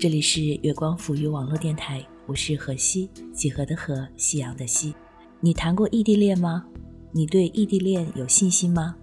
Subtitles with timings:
[0.00, 4.94] 这里是月光抚育网络电台，我是何西，几何的何，夕阳的西。
[5.40, 6.64] 你谈过异地恋吗？
[7.10, 8.94] 你对异地恋有信心吗？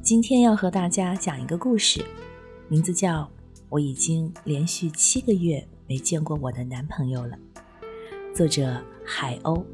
[0.00, 2.00] 今天要和大家讲一个故事，
[2.68, 3.22] 名字叫
[3.70, 7.36] 《我已经连续七个月没见过我的男朋友了》，
[8.36, 9.64] 作者海鸥。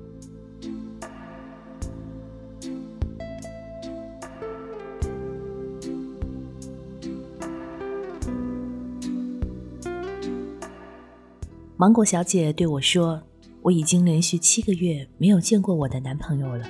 [11.84, 13.22] 芒果小姐对我说
[13.60, 16.66] ：“我已经连续七个月没有见过我的男朋友了。”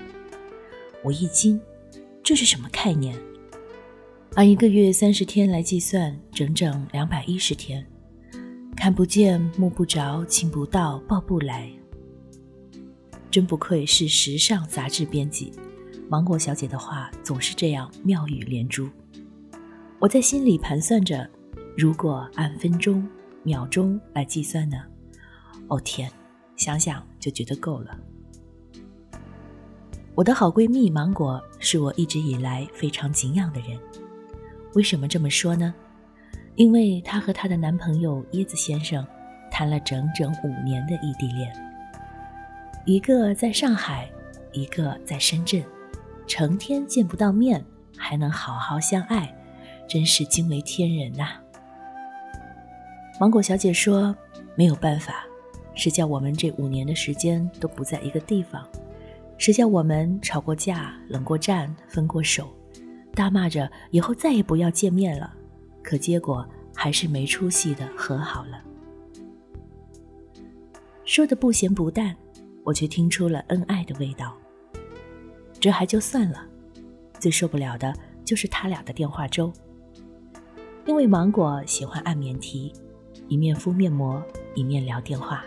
[1.05, 1.61] 我一惊，
[2.21, 3.17] 这是什么概念？
[4.35, 7.87] 按一个月三十天来计算，整整两百一十天，
[8.77, 11.71] 看不见、摸不着、亲不到、抱不来。
[13.31, 15.53] 真不愧是时尚杂志编辑，
[16.09, 18.89] 芒果小姐的话总是这样妙语连珠。
[20.01, 21.31] 我在心里盘算着，
[21.77, 23.09] 如果按分钟、
[23.45, 24.77] 秒钟来计算呢？
[25.69, 26.11] 哦天，
[26.57, 27.97] 想想就觉得够了。
[30.15, 33.79] 我的好闺蜜芒果是我一直以来非常敬仰的人。
[34.75, 35.75] 为什么这么说呢？
[36.55, 39.05] 因为她和她的男朋友椰子先生
[39.51, 41.53] 谈了整整五年的异地恋，
[42.85, 44.09] 一个在上海，
[44.53, 45.65] 一个在深圳，
[46.29, 47.65] 成天见不到面，
[47.97, 49.35] 还能好好相爱，
[49.89, 51.41] 真是惊为天人呐。
[53.19, 54.15] 芒果小姐说
[54.55, 55.25] ：“没有办法。”
[55.75, 58.67] 谁叫我们这五年的时间都不在一个地方？
[59.37, 62.49] 谁叫我们吵过架、冷过战、分过手，
[63.13, 65.35] 大骂着以后再也不要见面了？
[65.83, 68.63] 可结果还是没出息的和好了。
[71.05, 72.17] 说的不咸不淡，
[72.63, 74.35] 我却听出了恩爱的味道。
[75.61, 76.47] 这还就算了，
[77.19, 77.93] 最受不了的
[78.25, 79.53] 就是他俩的电话粥。
[80.87, 82.73] 因为芒果喜欢按免提，
[83.29, 84.23] 一面敷面膜，
[84.55, 85.45] 一面聊电话。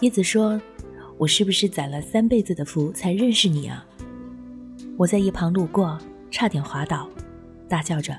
[0.00, 0.60] 叶子说
[1.18, 3.84] ：“我是不是攒了三辈子的福才认识你啊？”
[4.96, 5.98] 我在一旁路过，
[6.30, 7.08] 差点滑倒，
[7.68, 8.16] 大叫着：“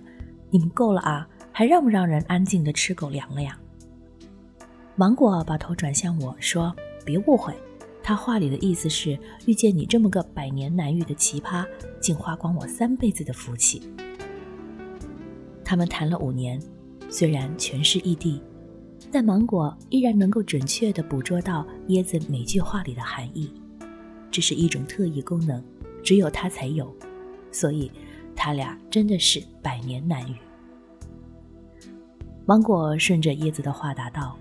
[0.51, 1.25] 你们够了啊！
[1.53, 3.57] 还让不让人安静的吃狗粮了呀？”
[4.97, 6.75] 芒果把头转向我说
[7.05, 7.53] ：“别误会，
[8.03, 11.65] 他话里的意思是遇见你这么个百年难遇的奇葩，
[12.01, 13.81] 竟花光我三辈子的福气。”
[15.63, 16.61] 他们谈了五年，
[17.09, 18.41] 虽然全是异地。
[19.11, 23.51] 但芒果依然能够准确地捕捉到椰子每句话里的含义，
[24.29, 25.63] 这是一种特异功能，
[26.03, 26.93] 只有它才有，
[27.51, 27.91] 所以
[28.35, 30.35] 他俩真的是百年难遇。
[32.45, 34.37] 芒果顺着椰子的话答道：“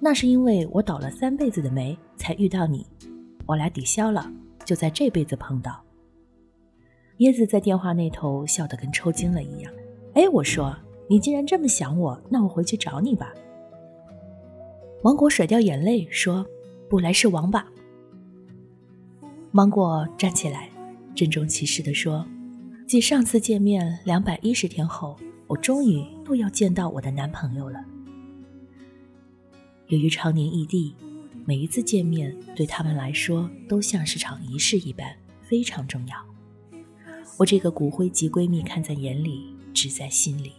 [0.00, 2.86] 那是因为我倒了三辈子的霉才遇到你，
[3.46, 4.30] 我俩抵消了，
[4.64, 5.82] 就在这辈子碰到。”
[7.18, 9.72] 椰子在电话那头笑得跟抽筋了一样。
[10.14, 10.76] 哎，我说
[11.08, 13.32] 你既然这么想我，那我回去找你吧。
[15.00, 16.44] 芒果甩掉眼泪说
[16.90, 17.64] ：“不来是王八。”
[19.52, 20.68] 芒果站起来，
[21.14, 22.26] 郑重其事地说
[22.84, 25.16] ：“继上次见面两百一十天后，
[25.46, 27.84] 我终于又要见到我的男朋友了。
[29.86, 30.96] 由于常年异地，
[31.46, 36.16] 每一次见面对他们来说都像是场仪式一般，非常重要。
[37.38, 40.54] 我这个骨灰级闺蜜看在眼里，只在心里，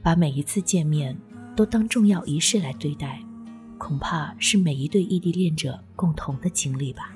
[0.00, 1.18] 把每一次见面。”
[1.56, 3.20] 都当重要仪式来对待，
[3.78, 7.14] 恐怕是每一对异地恋者共同的经历吧。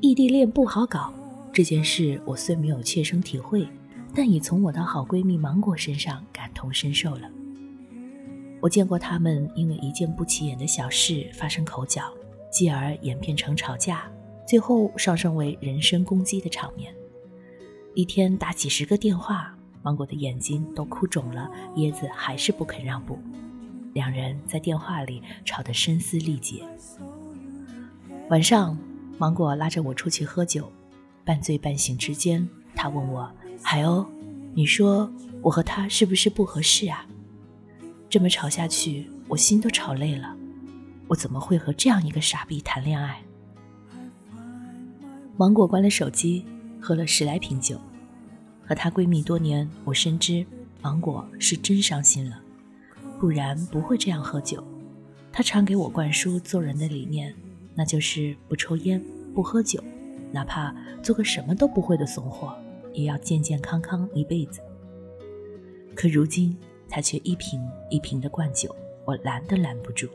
[0.00, 1.12] 异地恋不好搞，
[1.52, 3.66] 这件事我虽没有切身体会，
[4.14, 7.30] 但已从我的好闺蜜芒果身上感同身受了。
[8.60, 12.02] 我见过他们因为一件不起眼的小事发生口角，
[12.50, 14.10] 继而演变成吵架，
[14.46, 16.94] 最后上升为人身攻击的场面，
[17.94, 19.57] 一天打几十个电话。
[19.82, 23.18] 芒果的眼睛都哭肿了，椰子还是不肯让步。
[23.94, 26.62] 两人在电话里吵得声嘶力竭。
[28.28, 28.76] 晚上，
[29.18, 30.70] 芒果拉着我出去喝酒，
[31.24, 33.30] 半醉半醒之间，他问我
[33.62, 34.06] ：“海鸥，
[34.54, 35.10] 你说
[35.42, 37.06] 我和他是不是不合适啊？
[38.10, 40.36] 这么吵下去，我心都吵累了。
[41.08, 43.22] 我怎么会和这样一个傻逼谈恋爱？”
[45.38, 46.44] 芒果关了手机，
[46.80, 47.80] 喝了十来瓶酒。
[48.68, 50.44] 和她闺蜜多年，我深知
[50.82, 52.38] 芒果是真伤心了，
[53.18, 54.62] 不然不会这样喝酒。
[55.32, 57.34] 她常给我灌输做人的理念，
[57.74, 59.02] 那就是不抽烟、
[59.34, 59.82] 不喝酒，
[60.30, 62.54] 哪怕做个什么都不会的怂货，
[62.92, 64.60] 也要健健康康一辈子。
[65.94, 66.54] 可如今
[66.90, 68.76] 她却一瓶一瓶的灌酒，
[69.06, 70.06] 我拦都拦不住。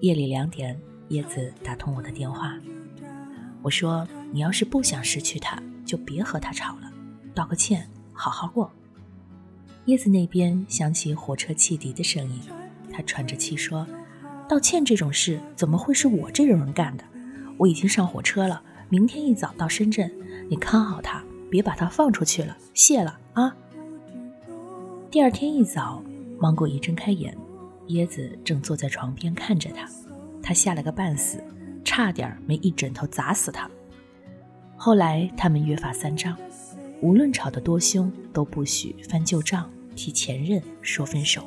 [0.00, 2.56] 夜里两点，叶子打通我的电话，
[3.62, 6.87] 我说：“你要是不想失去他，就别和他吵了。”
[7.38, 8.68] 道个歉，好好过。
[9.86, 12.40] 椰子那边响起火车汽笛的声音，
[12.92, 13.86] 他喘着气说
[14.50, 17.04] ：“道歉这种事怎么会是我这种人干的？
[17.56, 20.12] 我已经上火车了，明天一早到深圳，
[20.50, 22.56] 你看好他，别把他放出去了。
[22.74, 23.54] 谢了啊。”
[25.08, 26.02] 第二天一早，
[26.40, 27.38] 芒果一睁开眼，
[27.90, 29.88] 椰子正坐在床边看着他，
[30.42, 31.40] 他吓了个半死，
[31.84, 33.70] 差点没一枕头砸死他。
[34.76, 36.36] 后来他们约法三章，
[37.00, 39.70] 无论吵得多凶，都不许翻旧账。
[39.96, 41.44] 替前任说分手，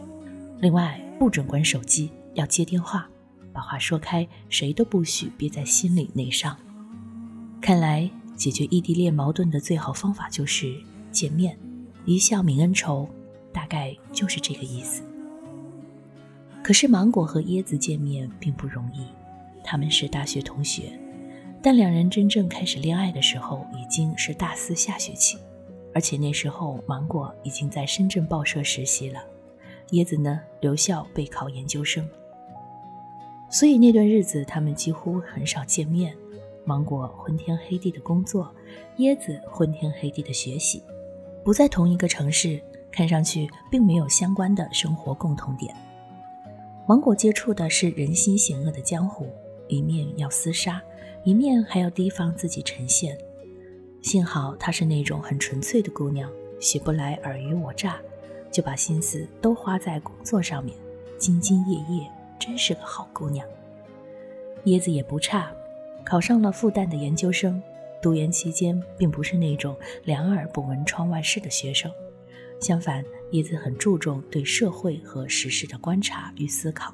[0.59, 3.09] 另外不准关手机，要接电话，
[3.53, 6.57] 把话说开，谁都不许憋在心里内伤。
[7.61, 10.75] 看来解决异地恋矛盾的最好方法就是
[11.13, 11.57] 见面，
[12.03, 13.07] 一笑泯恩仇，
[13.53, 15.01] 大概就是这个意思。
[16.61, 19.05] 可是芒果和椰子见面并不容易，
[19.63, 20.99] 他们是大学同学，
[21.63, 25.37] 但两人真正开始恋爱的时候已经是大四下学期。
[25.93, 29.21] 而且那时候，芒果已经在深圳报社实习了，
[29.89, 32.07] 椰子呢留校备考研究生。
[33.49, 36.15] 所以那段日子，他们几乎很少见面。
[36.63, 38.49] 芒果昏天黑地的工作，
[38.99, 40.81] 椰子昏天黑地的学习，
[41.43, 42.61] 不在同一个城市，
[42.91, 45.75] 看上去并没有相关的生活共同点。
[46.87, 49.27] 芒果接触的是人心险恶的江湖，
[49.67, 50.81] 一面要厮杀，
[51.23, 53.17] 一面还要提防自己呈现。
[54.01, 57.99] 幸好她是那种很纯粹的姑娘，学不来尔虞我诈，
[58.51, 60.75] 就把心思都花在工作上面，
[61.19, 62.09] 兢兢业业，
[62.39, 63.47] 真是个好姑娘。
[64.65, 65.51] 椰子也不差，
[66.03, 67.61] 考上了复旦的研究生。
[68.01, 71.91] 读研期间，并不是那种两耳不闻窗外事的学生，
[72.59, 76.91] 相反，椰子很注重对社会和时事的观察与思考，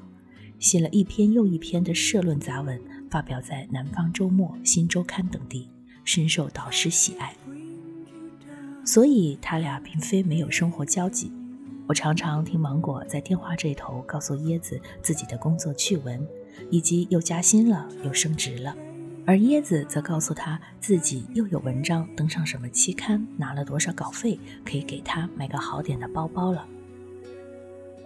[0.58, 2.78] 写了一篇又一篇的社论杂文，
[3.10, 5.68] 发表在《南方周末》《新周刊》等地。
[6.04, 7.36] 深受导师喜爱，
[8.82, 11.30] 所以他俩并非没有生活交集。
[11.86, 16.26] 我常常听芒果在电话这头告诉椰子自己的工作趣闻，
[16.70, 18.74] 以及又加薪了又升职了，
[19.26, 26.66] 而椰子则告诉他自己又有文章登上什么期刊，拿了多少稿费，可以给他买个好点的包包了。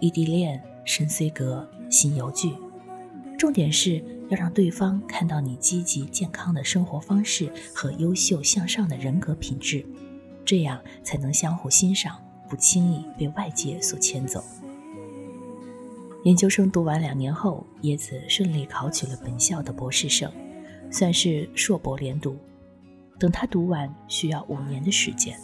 [0.01, 2.51] 异地恋，身虽隔，心犹惧。
[3.43, 9.85] 重点是要让对方看到你积极健康的生活方式和优秀向上的人格品质，
[10.45, 12.17] 这样才能相互欣赏，
[12.47, 14.41] 不轻易被外界所牵走。
[16.23, 20.31] 研究生读完两年后，叶子顺利考取了本校的博士生，
[20.89, 22.37] 算是硕博连读。
[23.19, 25.37] 等他读完，需要五年的时间。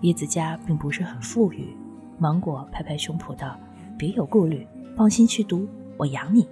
[0.00, 1.76] 叶子家并不是很富裕，
[2.18, 3.56] 芒果拍拍胸脯道
[3.96, 4.66] ：“别有顾虑，
[4.96, 6.44] 放心去读，我养你。”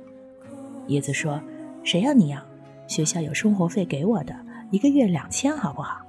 [0.88, 1.40] 椰子说
[1.82, 2.44] ：“谁要你养？
[2.86, 4.34] 学校有生活费给我的，
[4.70, 6.00] 一个月两千，好不好？”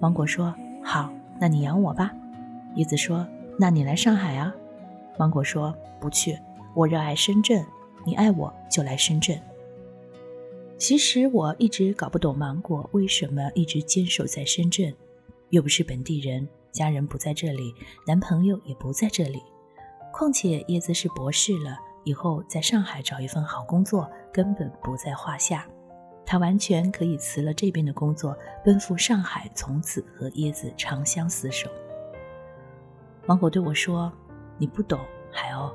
[0.00, 2.12] 芒果说：“好，那你养我吧。”
[2.76, 3.26] 椰子说
[3.58, 4.54] ：“那你来上海啊？”
[5.18, 6.38] 芒果说：“不去，
[6.74, 7.64] 我热爱深圳，
[8.04, 9.40] 你爱我就来深圳。”
[10.78, 14.92] 其实我一直搞不懂芒果为什么一直坚守在深圳，
[15.50, 17.74] 又不是本地人，家人不在这里，
[18.06, 19.42] 男朋友也不在这里，
[20.10, 21.78] 况且叶子是博士了。
[22.04, 25.66] 以后在上海找一份好工作根本不在话下，
[26.24, 31.70] 他完全可以辞了这边的工作，奔赴上海，从此和椰子长相厮守。
[33.26, 34.10] 芒果对我说
[34.58, 34.98] ：“你不懂，
[35.30, 35.72] 海鸥，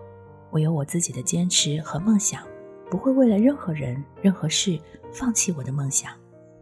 [0.49, 2.43] 我有我自己的坚持和梦想，
[2.89, 4.79] 不会为了任何人、任何事
[5.11, 6.11] 放弃我的梦想，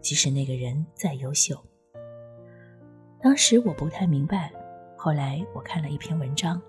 [0.01, 1.55] 即使那个人再优秀。”
[3.21, 4.51] 当时我不太明白，
[4.97, 6.61] 后来我看了一篇文章。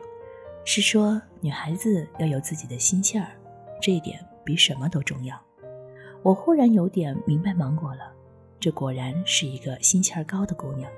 [0.64, 3.28] 是说女孩子要有自己的心气儿，
[3.80, 5.38] 这一点比什么都重要。
[6.22, 8.10] 我忽然有点明白芒果了，
[8.58, 10.90] 这果然是一个心气儿高的姑娘。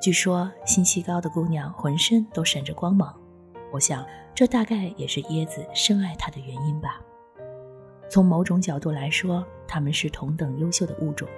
[0.00, 3.14] 据说心气高的姑娘浑身都闪着光芒，
[3.70, 7.00] 我想这大概也是椰子深爱她的原因吧。
[8.08, 11.28] 从某种角度来说，他们是同等优秀的物种，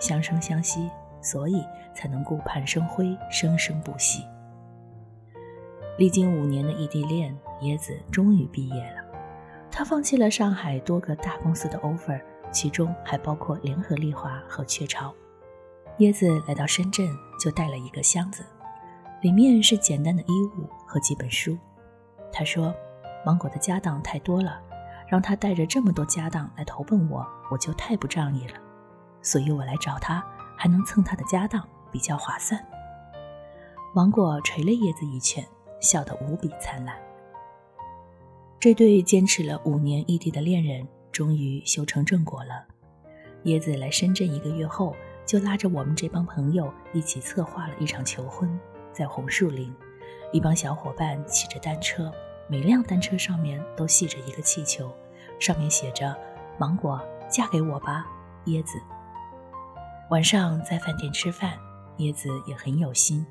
[0.00, 0.90] 相生相惜，
[1.22, 4.24] 所以才能顾盼生辉，生生不息。
[6.00, 9.04] 历经五年的异地恋，椰子终于毕业了。
[9.70, 12.18] 他放弃了上海多个大公司的 offer，
[12.50, 15.14] 其中还包括联合利华和雀巢。
[15.98, 17.06] 椰子来到深圳
[17.38, 18.42] 就带了一个箱子，
[19.20, 21.54] 里面是简单的衣物和几本书。
[22.32, 22.74] 他说
[23.22, 24.58] ：“芒果的家当太多了，
[25.06, 28.54] 让他带着这么多家当来投奔我，我就太不仗义了。
[29.20, 30.24] 所以我来找他，
[30.56, 32.58] 还能蹭他的家当，比较划算。”
[33.92, 35.46] 芒果捶了椰子一拳。
[35.80, 36.96] 笑得无比灿烂。
[38.58, 42.64] 这对坚持了五年异地的恋人，终于修成正果了。
[43.44, 44.94] 椰子来深圳一个月后，
[45.24, 48.60] 就拉着我们这帮朋友一起策划了一场求婚，
[48.92, 49.74] 在红树林，
[50.30, 52.12] 一帮小伙伴骑着单车，
[52.48, 54.92] 每辆单车上面都系着一个气球，
[55.38, 56.14] 上面写着
[56.60, 58.06] “芒果，嫁给我吧，
[58.44, 58.78] 椰子”。
[60.10, 61.58] 晚上在饭店吃饭，
[61.96, 63.24] 椰子也很有心，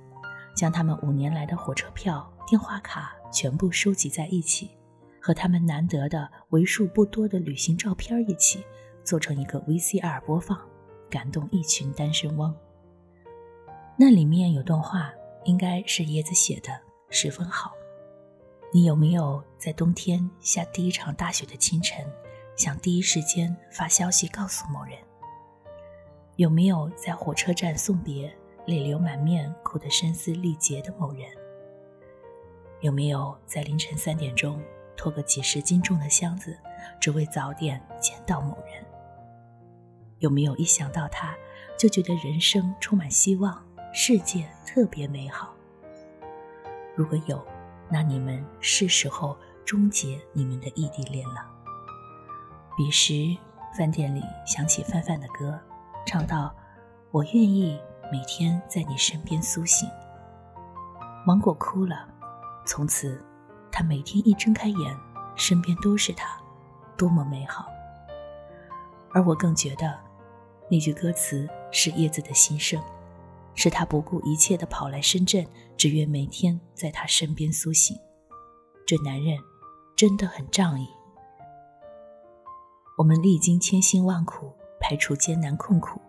[0.56, 4.72] 将他们五年来的火车票、电话卡全部收集在一起，
[5.22, 8.66] 和他们难得的为数不多的旅行照片一起，
[9.04, 10.60] 做成一个 VCR 播放，
[11.12, 12.52] 感动一群单身汪。
[13.96, 15.14] 那里面有段话，
[15.44, 16.72] 应该是椰子写的。
[17.12, 17.72] 十分好。
[18.74, 22.04] 你有没有在冬天下第一场大雪的清晨，
[22.58, 24.98] 想第一时间发消息告诉某人？
[26.38, 31.30] 有没有在火车站送别，泪流满面、哭得声嘶力竭的某人？
[32.82, 34.62] 有没有在凌晨三点钟
[34.96, 36.58] 拖个几十斤重的箱子，
[37.00, 38.86] 只为早点见到某人？
[40.20, 41.36] 有没有一想到他，
[41.78, 43.62] 就觉得人生充满希望，
[43.94, 45.54] 世界特别美好？
[46.96, 47.46] 如果有，
[47.90, 51.46] 那你们是时候终结你们的异地恋了。
[52.78, 53.14] 彼时，
[53.78, 55.60] 饭店里响起范范的歌，
[56.06, 56.56] 唱道
[57.12, 57.78] ：“我愿意
[58.12, 59.90] 每天在你身边苏醒。”
[61.26, 62.08] 芒果哭了，
[62.70, 63.20] 从此，
[63.72, 64.96] 他每天一睁开眼，
[65.36, 66.40] 身边都是他，
[66.96, 67.66] 多么美好。
[69.12, 70.00] 而我更觉得，
[70.70, 72.80] 那句歌词是叶子的心声。
[73.56, 75.44] 是他不顾一切的跑来深圳，
[75.76, 77.98] 只愿每天在他身边苏醒。
[78.86, 79.36] 这男人
[79.96, 80.88] 真的很仗义。
[83.00, 86.00] 我们历经千辛万苦，排除艰难困苦，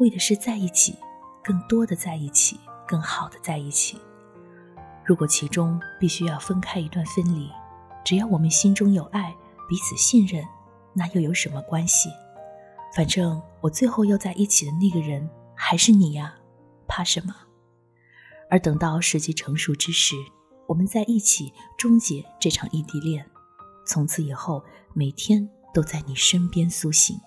[0.00, 0.98] 为的是在一起，
[1.44, 4.00] 更多的在一起，更好的在一起。
[5.04, 7.50] 如果其中必须要分开一段分离，
[8.04, 9.36] 只要我们心中有爱，
[9.68, 10.42] 彼此信任，
[10.94, 12.08] 那又有什么关系？
[12.94, 16.34] 反正我最后要在一起的那个人还是你呀。
[16.86, 17.34] 怕什么？
[18.50, 20.14] 而等到时机成熟之时，
[20.68, 23.26] 我们在一起终结这场异地恋，
[23.86, 27.18] 从此以后每天都在你身边苏醒。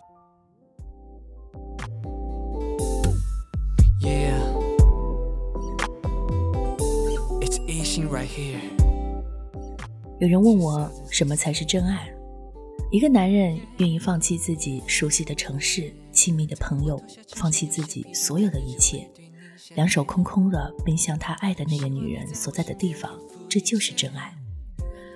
[10.20, 12.08] 有人问我，什么才是真爱？
[12.92, 17.02] 一个男人愿意放弃自己熟悉的城市、亲密的朋友，
[17.36, 19.10] 放弃自己所有的一切。
[19.74, 24.32] 两手空空的奔向他爱的那个女人所在的地方，这就是真爱。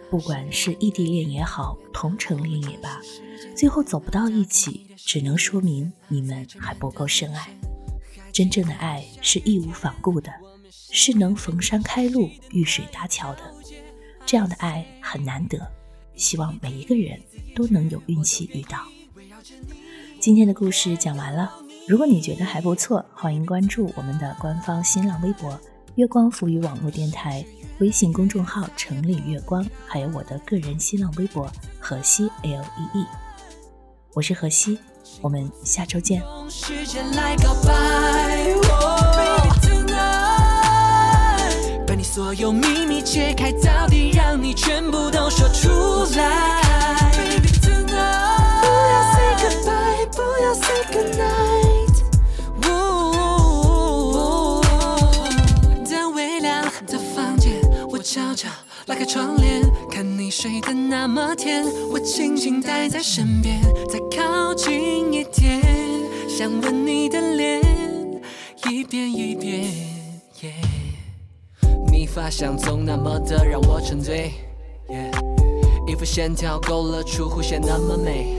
[0.09, 2.99] 不管是异地恋也好，同城恋也罢，
[3.55, 7.47] 最后走不到一起，只能说明你们还不够深爱。
[8.33, 10.31] 真正的爱是义无反顾的，
[10.71, 13.41] 是能逢山开路、遇水搭桥的。
[14.25, 15.59] 这样的爱很难得，
[16.15, 17.19] 希望每一个人
[17.55, 18.79] 都能有运气遇到。
[20.19, 21.51] 今天的故事讲完了。
[21.87, 25.59] 如果你觉得还不错，欢迎关注我们的官方新浪微博
[25.95, 27.45] “月光浮语网络电台”
[27.81, 31.51] 微信公众号“城里月光”，还有我的个人新浪微博
[31.81, 33.05] “荷西 L E E”。
[34.13, 34.79] 我是荷西，
[35.21, 36.21] 我们下周见。
[36.21, 36.27] 把
[38.37, 39.20] 你所
[42.41, 46.59] 有秘密揭开，到底让你全部都说出来。
[55.85, 58.49] 在微亮的房间，我悄悄
[58.87, 65.61] 拉开窗帘，看你睡得那么甜，我轻轻待在身边，再靠近一点，
[66.27, 67.61] 想吻你的脸，
[68.67, 69.61] 一遍一遍。
[70.41, 70.80] 你
[72.13, 74.33] 发香总那么的让我沉醉，
[75.87, 78.35] 衣服线条勾勒出弧线那么美。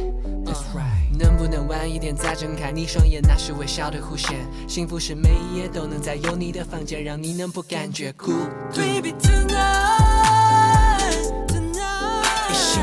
[1.19, 4.37] 能不能晚一点再睁开你双眼，那是微笑的弧线。
[4.69, 8.33] 幸福是每一夜都能在有你的房间，让你能不感觉孤
[8.73, 8.81] 独。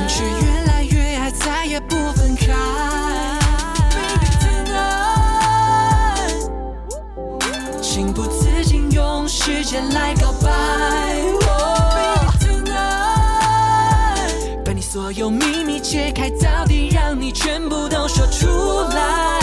[0.07, 2.47] 是越来越爱，再也不分开。
[7.81, 10.68] 情不自禁用时间来告白。
[14.91, 18.47] 所有秘密揭开，到底让你全部都说出
[18.89, 19.39] 来。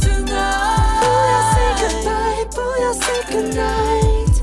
[0.00, 4.42] 不要 say goodbye，不要 say goodnight。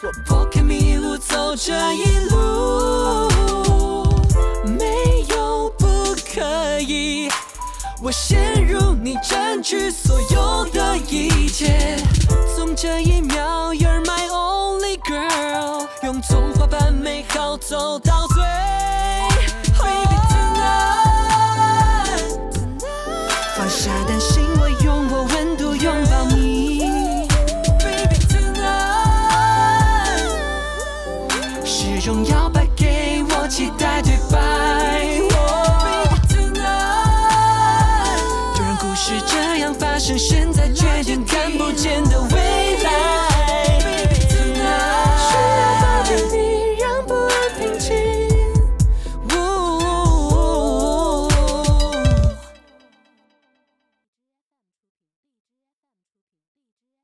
[0.00, 3.27] 我拨开迷雾走这一路，
[6.48, 7.28] 可以。
[8.00, 11.96] 我陷入你占据所有的一切，
[12.56, 15.86] 从这一秒，You're my only girl。
[16.04, 18.17] 用童话般美好走到